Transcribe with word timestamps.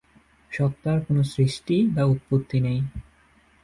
সত্তার 0.51 0.97
কোন 1.05 1.17
সৃষ্টি 1.33 1.75
বা 1.95 2.03
উৎপত্তি 2.05 2.57
নেই। 2.59 2.79